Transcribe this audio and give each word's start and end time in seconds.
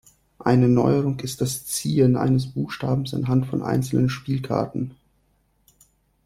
Eine 0.39 0.67
Neuerung 0.67 1.19
ist 1.19 1.41
das 1.41 1.67
„Ziehen“ 1.67 2.15
eines 2.15 2.47
Buchstabens 2.47 3.13
anhand 3.13 3.45
von 3.45 3.61
einzelnen 3.61 4.09
Spielkarten. 4.09 4.95